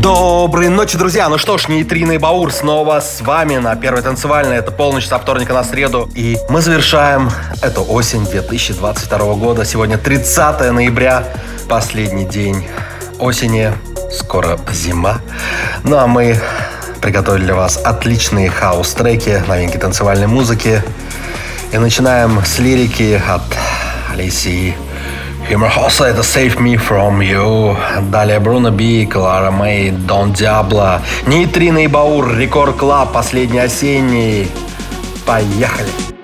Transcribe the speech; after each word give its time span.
Доброй 0.00 0.68
ночи, 0.68 0.96
друзья! 0.96 1.28
Ну 1.28 1.38
что 1.38 1.58
ж, 1.58 1.66
Нейтрино 1.66 2.12
и 2.12 2.18
Баур 2.18 2.52
снова 2.52 3.00
с 3.00 3.20
вами 3.20 3.56
на 3.56 3.74
Первой 3.74 4.00
танцевальной. 4.00 4.56
Это 4.56 4.70
полночь 4.70 5.08
со 5.08 5.18
вторника 5.18 5.52
на 5.52 5.64
среду. 5.64 6.08
И 6.14 6.38
мы 6.48 6.60
завершаем 6.60 7.30
эту 7.62 7.82
осень 7.82 8.24
2022 8.24 9.34
года. 9.34 9.64
Сегодня 9.64 9.98
30 9.98 10.72
ноября, 10.72 11.24
последний 11.68 12.26
день 12.26 12.68
осени. 13.18 13.72
Скоро 14.12 14.60
зима. 14.70 15.20
Ну 15.82 15.96
а 15.96 16.06
мы 16.06 16.40
приготовили 17.00 17.46
для 17.46 17.56
вас 17.56 17.76
отличные 17.82 18.50
хаус-треки, 18.50 19.42
новинки 19.48 19.78
танцевальной 19.78 20.28
музыки. 20.28 20.80
И 21.72 21.78
начинаем 21.78 22.40
с 22.44 22.60
лирики 22.60 23.20
от 23.28 23.42
Алисии 24.12 24.76
Humor 25.48 25.70
Hossa 25.74 26.04
это 26.04 26.20
Save 26.20 26.58
Me 26.58 26.76
From 26.76 27.20
You. 27.20 27.74
Далее 28.10 28.38
Bruno 28.38 28.70
Be, 28.70 29.06
Clara 29.06 29.50
Mae, 29.50 29.90
Don 29.90 30.34
Diablo, 30.34 31.00
Нейтрино 31.26 31.78
и 31.84 31.86
Баур, 31.86 32.36
Record 32.36 32.76
Club, 32.76 33.12
последний 33.12 33.58
осенний. 33.58 34.50
Поехали! 35.24 36.17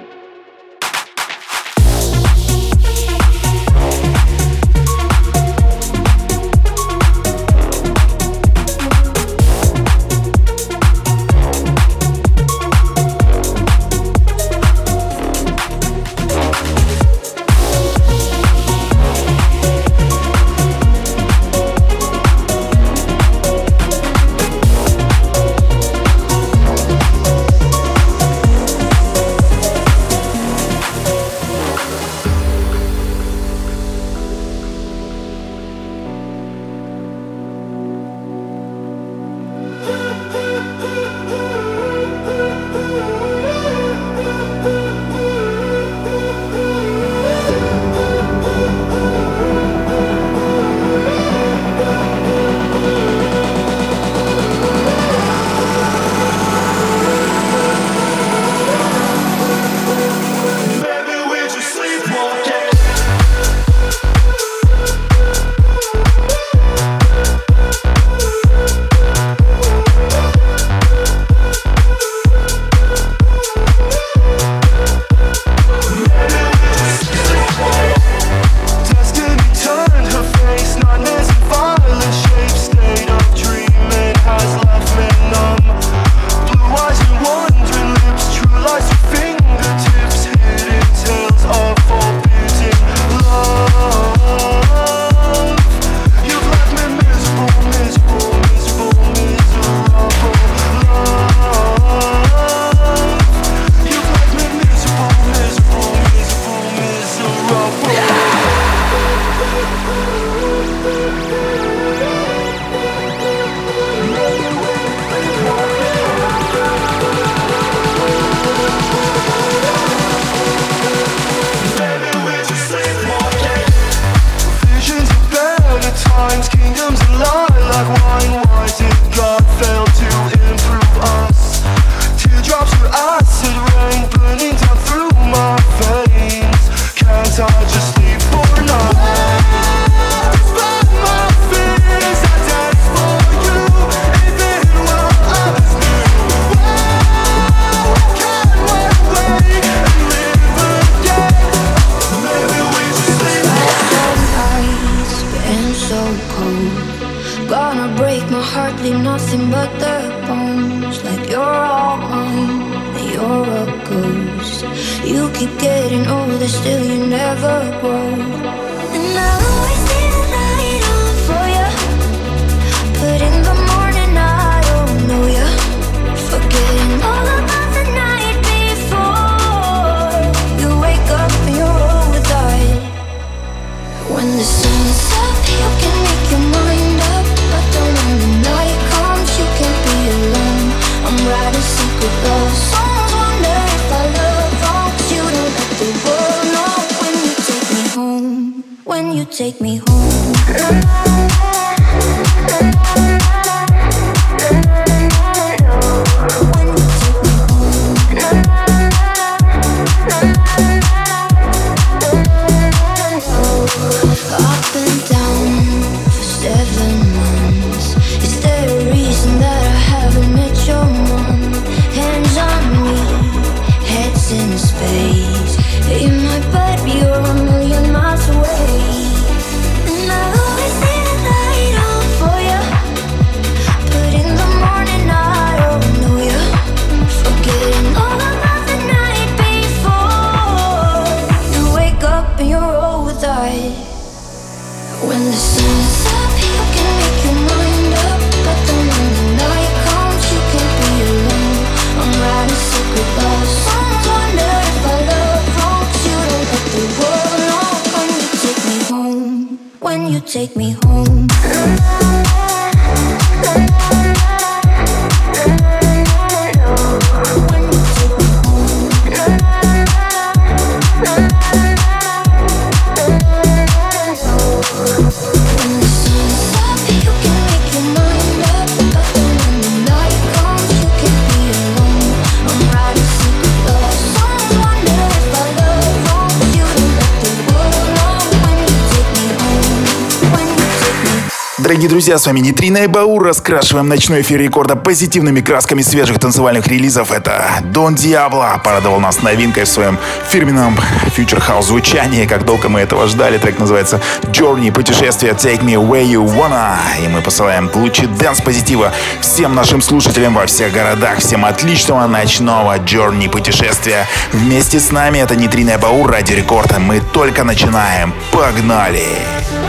Дорогие 291.64 291.88
друзья, 291.88 292.18
с 292.18 292.26
вами 292.26 292.40
Нейтрино 292.40 292.84
и 292.84 292.86
Баур. 292.86 293.24
Раскрашиваем 293.24 293.88
ночной 293.88 294.20
эфир 294.20 294.38
рекорда 294.38 294.76
позитивными 294.76 295.40
красками 295.40 295.80
свежих 295.80 296.18
танцевальных 296.18 296.66
релизов. 296.66 297.10
Это 297.10 297.42
Don 297.62 297.94
Diablo 297.94 298.60
порадовал 298.62 299.00
нас 299.00 299.22
новинкой 299.22 299.64
в 299.64 299.68
своем 299.68 299.98
фирменном 300.28 300.78
Future 301.16 301.42
House 301.42 301.62
звучании. 301.62 302.26
Как 302.26 302.44
долго 302.44 302.68
мы 302.68 302.80
этого 302.80 303.06
ждали. 303.06 303.38
Трек 303.38 303.58
называется 303.58 303.98
Journey, 304.24 304.72
путешествие 304.72 305.32
Take 305.32 305.62
Me 305.62 305.76
Where 305.76 306.04
You 306.04 306.22
Wanna. 306.26 306.76
И 307.02 307.08
мы 307.08 307.22
посылаем 307.22 307.70
лучи 307.72 308.04
dance 308.08 308.42
позитива 308.42 308.92
всем 309.22 309.54
нашим 309.54 309.80
слушателям 309.80 310.34
во 310.34 310.44
всех 310.44 310.70
городах. 310.70 311.20
Всем 311.20 311.46
отличного 311.46 312.06
ночного 312.06 312.78
Journey 312.80 313.30
путешествия. 313.30 314.06
Вместе 314.32 314.78
с 314.78 314.90
нами 314.90 315.20
это 315.20 315.34
Нейтрино 315.34 315.70
и 315.70 315.76
Баур 315.78 316.10
Радио 316.10 316.34
Рекорда. 316.34 316.78
Мы 316.78 317.00
только 317.00 317.42
начинаем. 317.42 318.12
Погнали! 318.32 319.63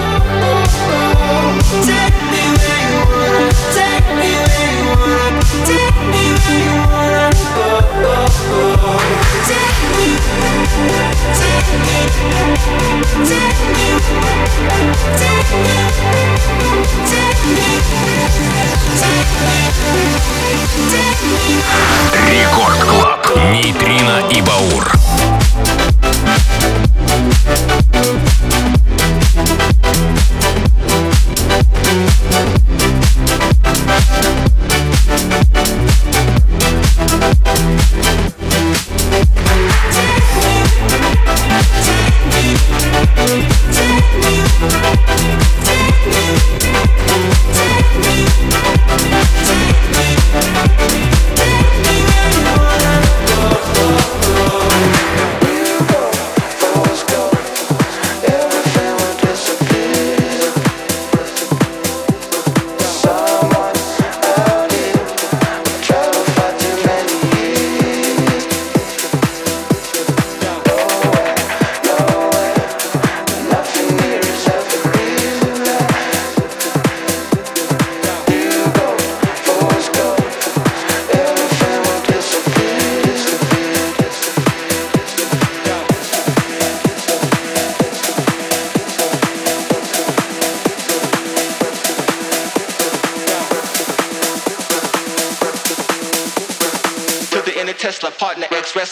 Рекорд 22.29 22.83
Клаб. 22.83 23.25
Нейтрино 23.51 24.27
и 24.31 24.41
Баур. 24.41 24.95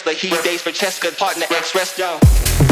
The 0.02 0.12
He 0.12 0.30
days 0.42 0.60
for 0.60 0.70
Cheska, 0.70 1.16
partner, 1.16 1.46
ex-wrestler. 1.50 2.63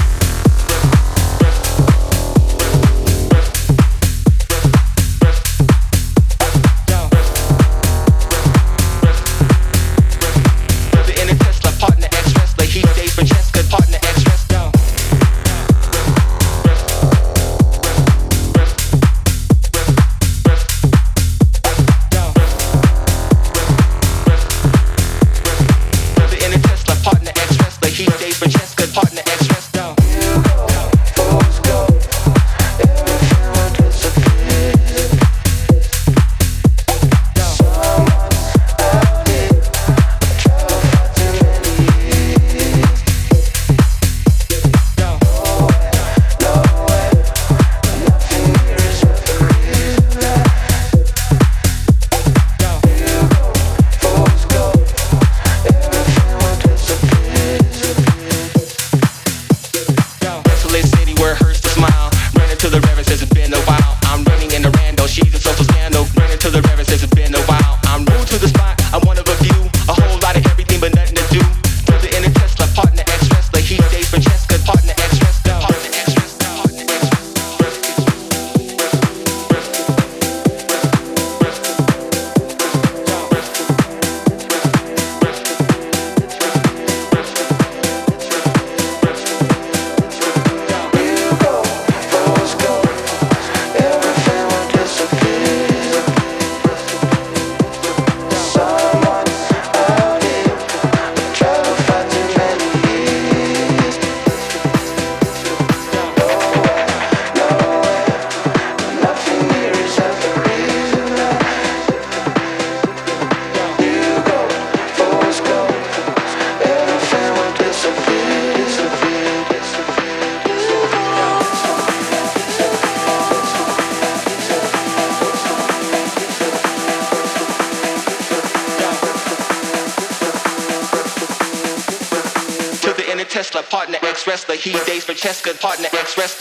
key 134.63 134.79
days 134.87 135.03
for 135.03 135.13
Cheska, 135.13 135.59
partner, 135.61 135.89
X 135.93 136.17
rest. 136.17 136.41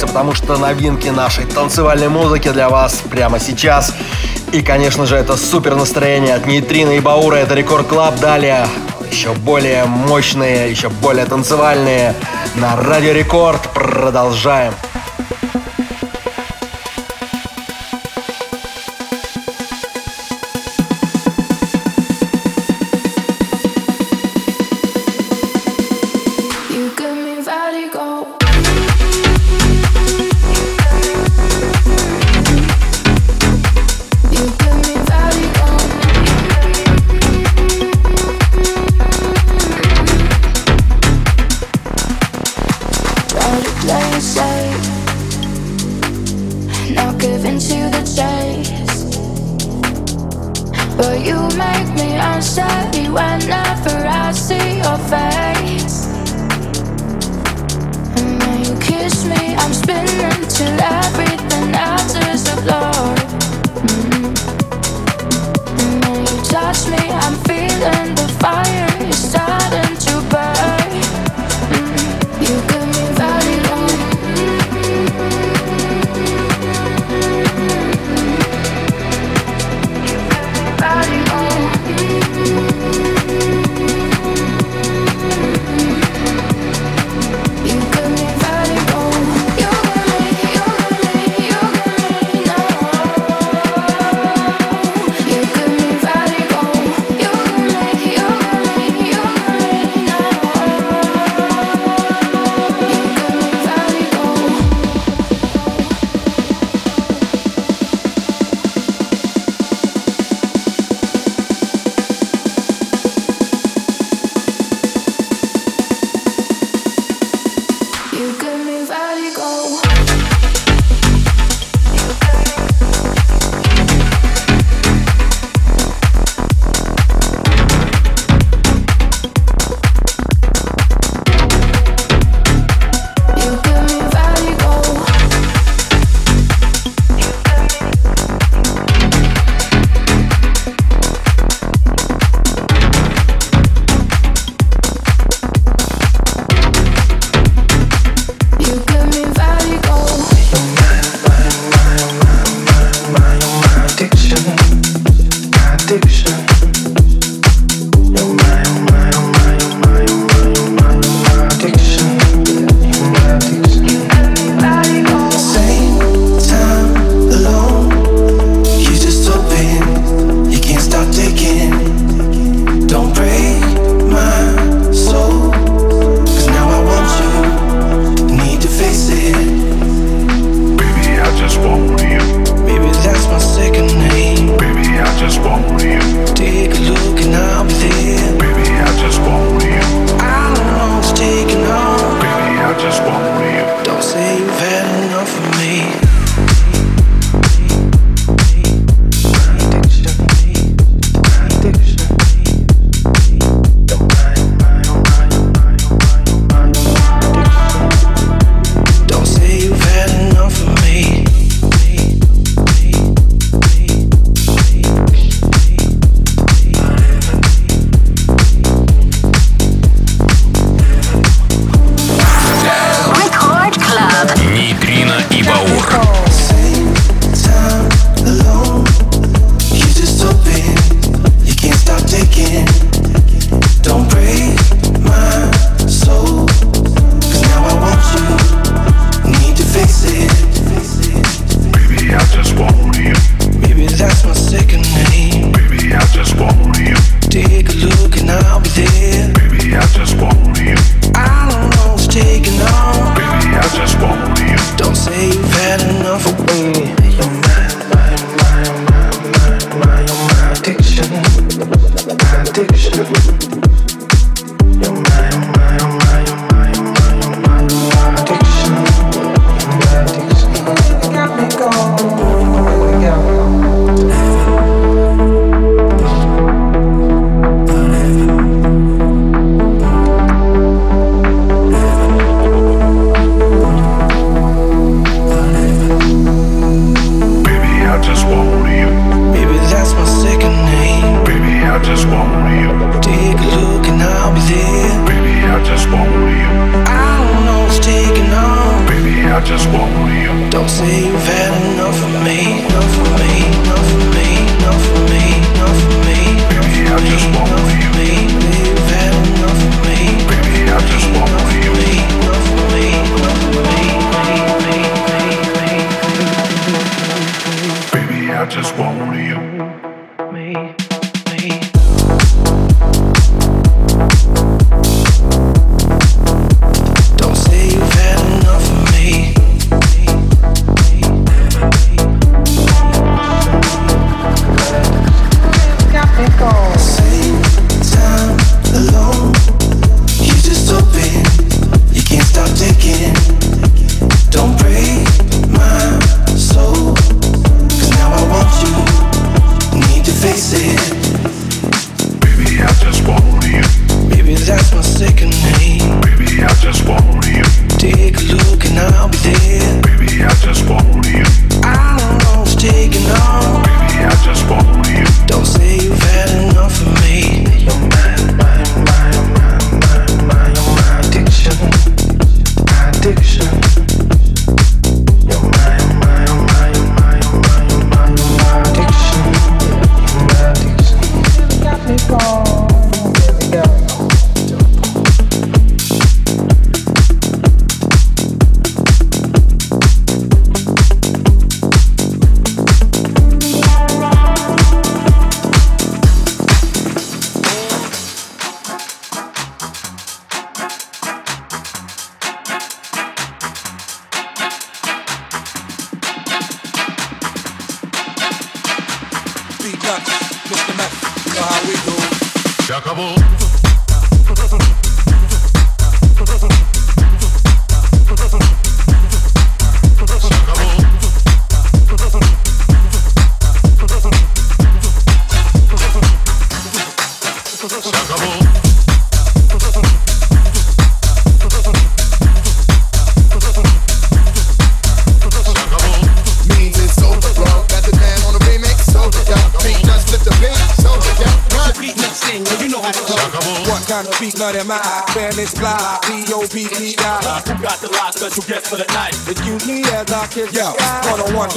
прощаемся, 0.00 0.06
потому 0.06 0.34
что 0.34 0.56
новинки 0.56 1.08
нашей 1.08 1.44
танцевальной 1.44 2.08
музыки 2.08 2.50
для 2.50 2.68
вас 2.68 3.02
прямо 3.10 3.38
сейчас. 3.38 3.94
И, 4.52 4.62
конечно 4.62 5.06
же, 5.06 5.16
это 5.16 5.36
супер 5.36 5.76
настроение 5.76 6.34
от 6.34 6.46
Нейтрино 6.46 6.92
и 6.92 7.00
Баура. 7.00 7.36
Это 7.36 7.54
Record 7.54 7.86
Club. 7.86 8.18
Далее 8.20 8.66
еще 9.10 9.32
более 9.32 9.84
мощные, 9.84 10.70
еще 10.70 10.88
более 10.88 11.26
танцевальные. 11.26 12.14
На 12.56 12.76
Радио 12.76 13.12
Рекорд 13.12 13.60
продолжаем. 13.74 14.72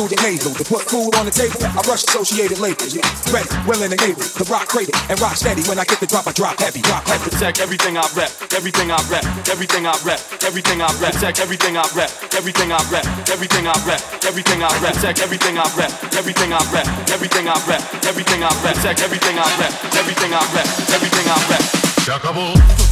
through 0.03 0.15
the 0.15 0.21
navel 0.23 0.51
to 0.51 0.63
put 0.67 0.83
food 0.83 1.15
on 1.15 1.23
the 1.23 1.31
table. 1.31 1.63
I 1.63 1.79
rush 1.87 2.03
associated 2.03 2.59
labels, 2.59 2.95
ready, 3.31 3.47
willing 3.63 3.91
and 3.91 4.01
able 4.03 4.19
to 4.19 4.43
rock 4.51 4.67
cradle 4.67 4.95
and 5.07 5.15
rock 5.21 5.35
steady. 5.35 5.63
When 5.63 5.79
I 5.79 5.85
get 5.85 5.99
the 5.99 6.07
drop, 6.07 6.27
I 6.27 6.33
drop 6.33 6.59
heavy, 6.59 6.81
drop 6.81 7.07
heavy. 7.07 7.29
Protect 7.31 7.59
everything 7.59 7.95
I 7.95 8.03
rep, 8.15 8.31
everything 8.51 8.91
I 8.91 8.99
rep, 9.07 9.23
everything 9.47 9.87
I 9.87 9.95
rep, 10.03 10.19
everything 10.43 10.81
I 10.81 10.89
rep. 10.99 11.13
Protect 11.13 11.39
everything 11.39 11.77
I 11.77 11.87
rep, 11.95 12.11
everything 12.35 12.71
I 12.71 12.79
rep, 12.91 13.05
everything 13.31 13.67
I 13.67 13.75
rep, 13.87 14.01
everything 14.27 14.63
I 14.63 14.71
rep. 14.83 14.93
Protect 14.93 15.19
everything 15.23 15.55
I 15.57 15.67
rep, 15.77 15.91
everything 16.19 16.51
I 16.51 16.59
rep, 16.73 16.87
everything 17.07 17.47
I 17.47 17.55
rep, 17.63 17.81
everything 18.03 18.43
I 18.43 18.51
rep. 18.63 18.75
Protect 18.75 18.99
everything 19.01 19.37
I 19.39 19.47
rep, 19.55 19.71
everything 19.95 20.33
I 20.33 20.43
rep, 20.51 20.67
everything 20.91 21.27
I 21.31 21.37
rep. 21.47 21.63
Chuckable. 22.03 22.83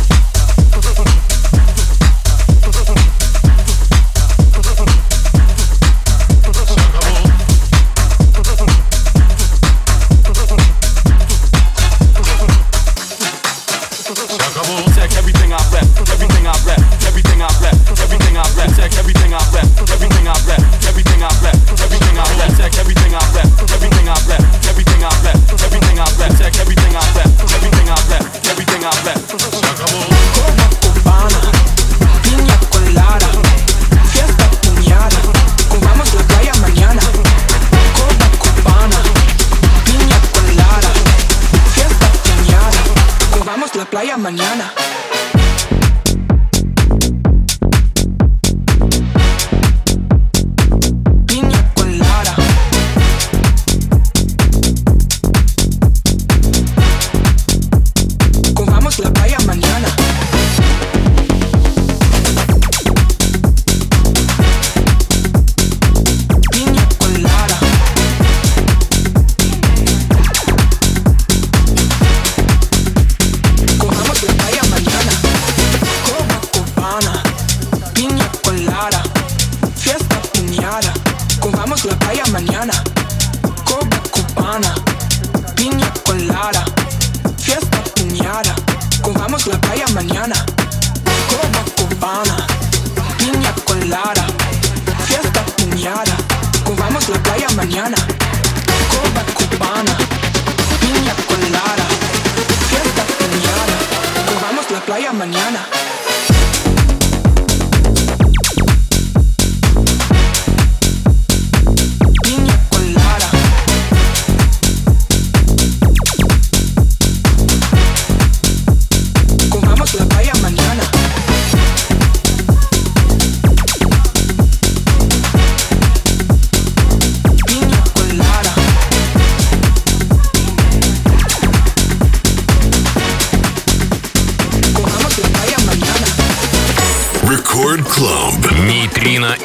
mañana. 105.14 105.81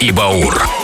И 0.00 0.10
Баур. 0.10 0.75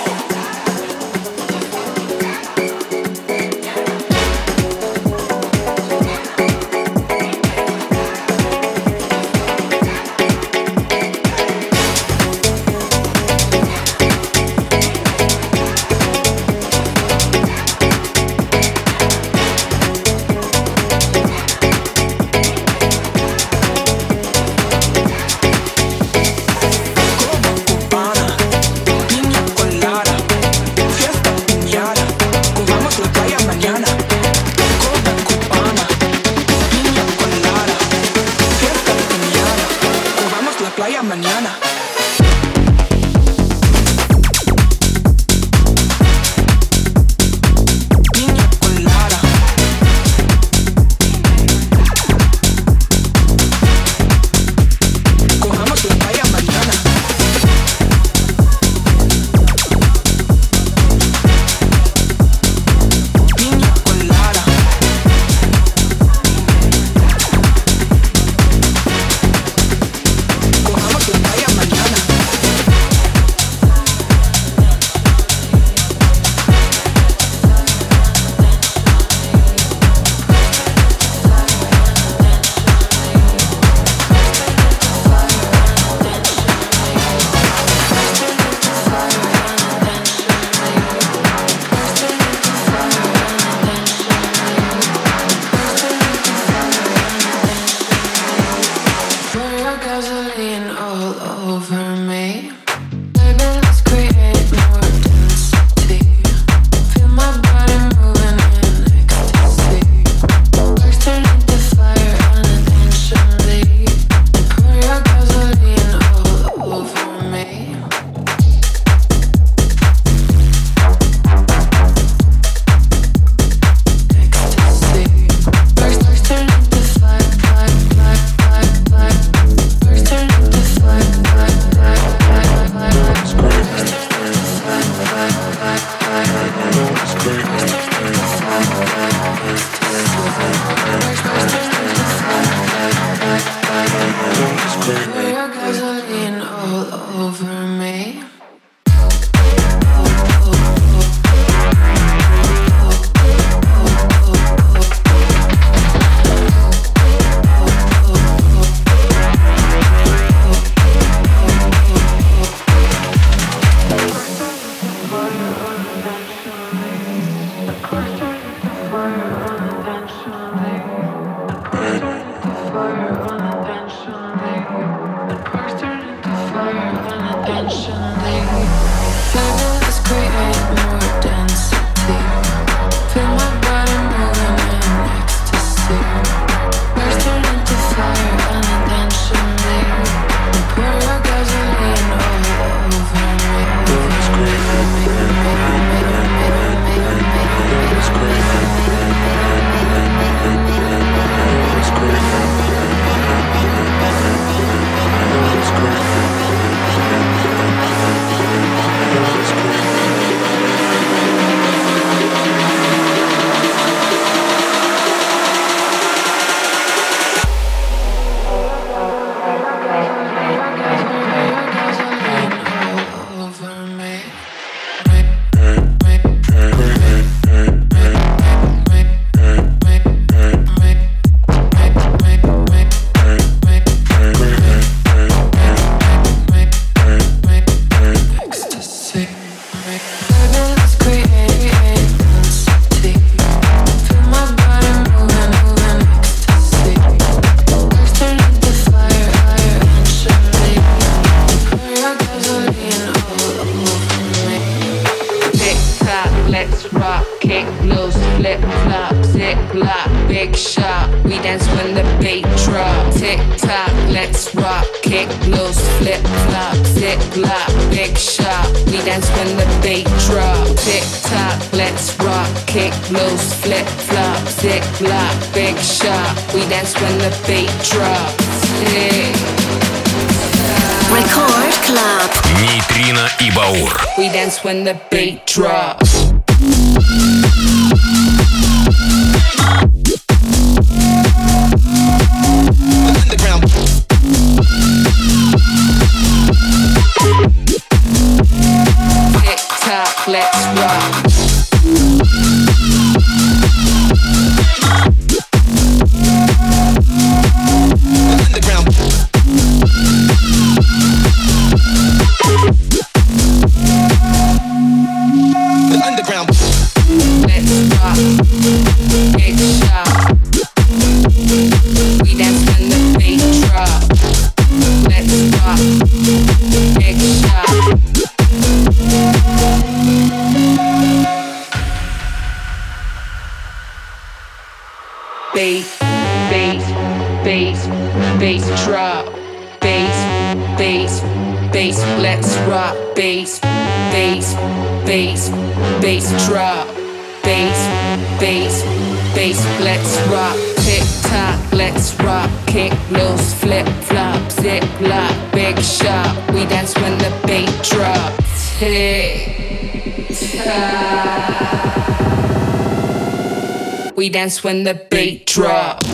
We 364.23 364.29
dance 364.29 364.63
when 364.63 364.85
the 364.85 364.95
beat 365.11 365.47
drop. 365.47 366.05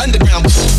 Underground. 0.00 0.73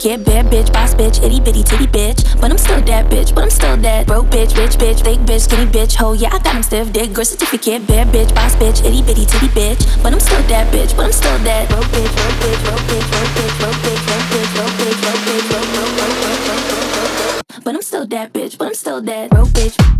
Get 0.00 0.24
bad 0.24 0.46
bitch, 0.46 0.72
boss 0.72 0.94
bitch, 0.94 1.22
itty 1.22 1.40
bitty 1.40 1.62
titty 1.62 1.86
bitch. 1.86 2.40
But 2.40 2.50
I'm 2.50 2.56
still 2.56 2.80
that 2.88 3.10
bitch, 3.10 3.34
but 3.34 3.44
I'm 3.44 3.50
still 3.50 3.76
that 3.76 4.06
broke 4.06 4.28
bitch, 4.28 4.56
rich 4.56 4.80
bitch, 4.80 5.04
thick 5.04 5.18
bitch, 5.28 5.42
skinny 5.42 5.66
bitch, 5.70 5.94
ho. 5.94 6.14
Yeah, 6.14 6.30
I 6.32 6.38
got 6.38 6.56
him 6.56 6.62
stiff 6.62 6.90
dick, 6.90 7.12
girl 7.12 7.22
certificate, 7.22 7.86
bad 7.86 8.08
bitch, 8.08 8.34
boss 8.34 8.56
bitch, 8.56 8.82
itty 8.82 9.02
bitty 9.02 9.26
titty 9.26 9.48
bitch. 9.48 10.02
But 10.02 10.14
I'm 10.14 10.20
still 10.20 10.40
that 10.48 10.72
bitch, 10.72 10.96
but 10.96 11.04
I'm 11.04 11.12
still 11.12 11.36
that 11.40 11.68
broke 11.68 11.84
bitch, 11.92 12.16
broke 12.16 12.32
bitch, 12.40 12.64
broke 12.64 12.80
bitch, 12.88 13.06
broke 13.12 13.28
bitch, 13.28 13.58
broke 13.60 13.76
bitch, 13.76 14.00
broke 14.08 14.24
bitch, 14.32 14.56
broke 14.56 14.72
bitch, 14.80 15.00
broke 15.04 15.20
bitch, 15.20 15.44
broke 15.44 15.68
bitch, 15.68 15.92
broke 15.92 16.16
bitch, 16.16 16.46
broke 16.48 16.64
bitch, 16.64 16.94
broke 16.96 17.44
bitch. 17.52 17.64
But 17.64 17.74
I'm 17.74 17.82
still 17.82 18.06
that 18.06 18.32
bitch, 18.32 18.56
but 18.56 18.68
I'm 18.68 18.74
still 18.74 19.02
that 19.02 19.28
broke 19.28 19.48
bitch. 19.48 19.99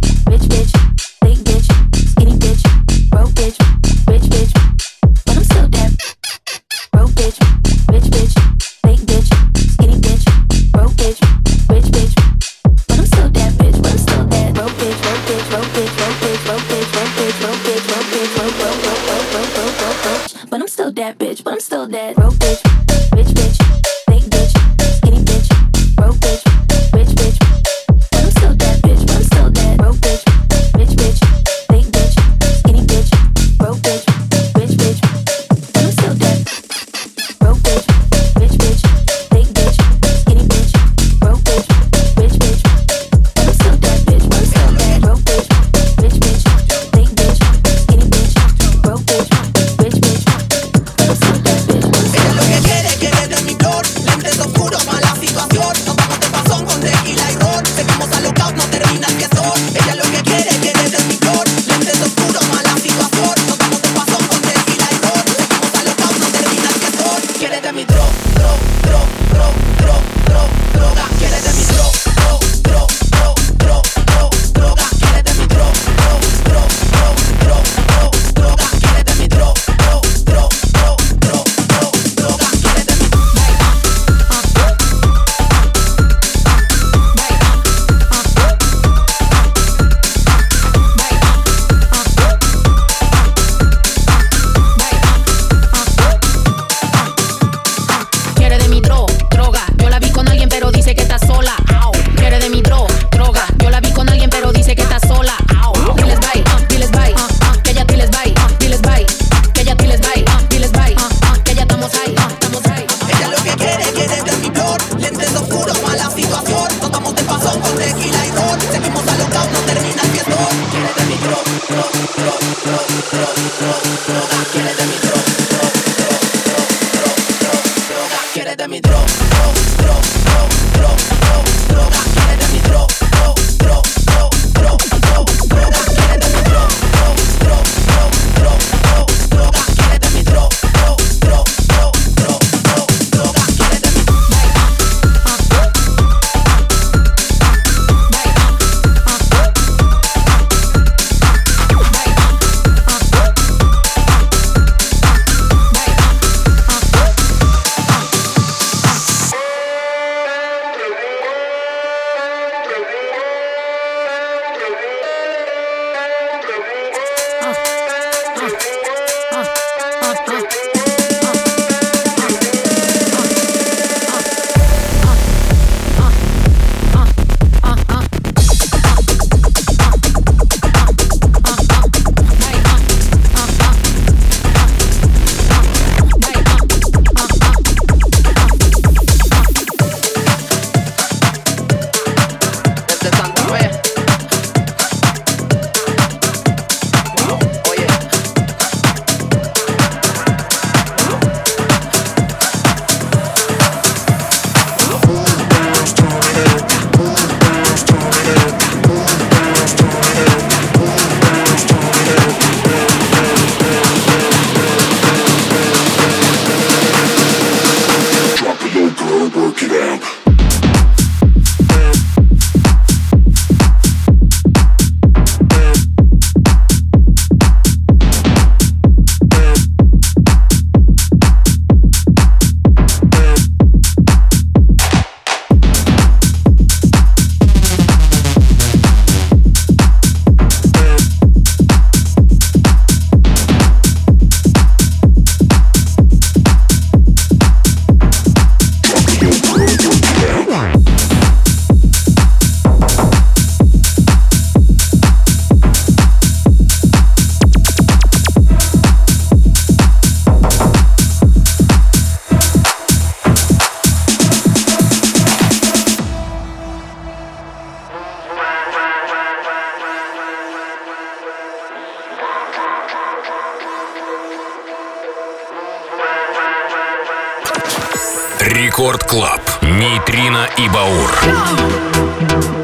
Рекорд 278.91 279.05
Клаб. 279.05 279.63
Нейтрино 279.63 280.49
и 280.59 280.69
Баур. 280.69 281.13
Rock 281.23 282.60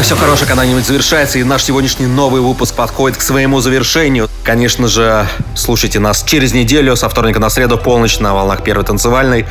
друзья, 0.00 0.16
все 0.16 0.24
хорошее 0.24 0.48
когда-нибудь 0.48 0.86
завершается, 0.86 1.38
и 1.38 1.44
наш 1.44 1.62
сегодняшний 1.62 2.06
новый 2.06 2.40
выпуск 2.40 2.74
подходит 2.74 3.18
к 3.18 3.20
своему 3.20 3.60
завершению. 3.60 4.28
Конечно 4.44 4.88
же, 4.88 5.26
слушайте 5.54 5.98
нас 5.98 6.22
через 6.22 6.54
неделю, 6.54 6.96
со 6.96 7.08
вторника 7.08 7.38
на 7.38 7.50
среду, 7.50 7.76
полночь 7.76 8.18
на 8.18 8.32
волнах 8.32 8.62
первой 8.62 8.84
танцевальной. 8.84 9.46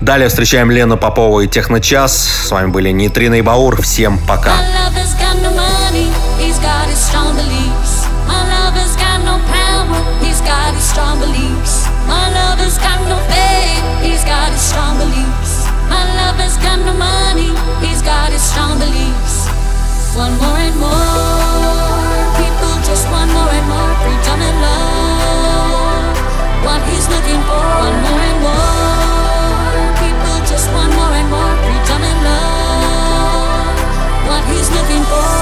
Далее 0.00 0.28
встречаем 0.28 0.70
Лену 0.70 0.96
Попову 0.96 1.40
и 1.42 1.46
Техночас. 1.46 2.28
С 2.46 2.50
вами 2.50 2.68
были 2.68 2.90
Нитрина 2.90 3.34
и 3.34 3.42
Баур. 3.42 3.80
Всем 3.80 4.18
пока. 4.26 4.52
Пока. 4.52 4.71
want 20.22 20.38
more 20.40 20.58
and 20.68 20.76
more. 20.78 22.22
People 22.38 22.74
just 22.86 23.10
want 23.10 23.30
more 23.34 23.52
and 23.58 23.66
more 23.74 23.92
freedom 24.02 24.38
and 24.48 24.58
love. 24.66 26.14
What 26.66 26.80
he's 26.90 27.06
looking 27.14 27.42
for, 27.48 27.62
want 27.82 27.98
more 28.06 28.22
and 28.30 28.38
more. 28.46 29.82
People 30.02 30.36
just 30.46 30.66
want 30.74 30.92
more 30.94 31.14
and 31.20 31.28
more 31.34 31.54
freedom 31.64 32.00
and 32.10 32.20
love. 32.28 33.74
What 34.30 34.42
he's 34.50 34.70
looking 34.70 35.04
for. 35.10 35.41